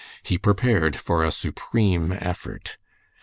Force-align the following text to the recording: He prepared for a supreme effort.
He 0.23 0.39
prepared 0.39 0.95
for 0.95 1.23
a 1.23 1.31
supreme 1.31 2.11
effort. 2.11 2.77